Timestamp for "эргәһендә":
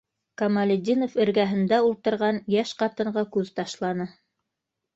1.25-1.79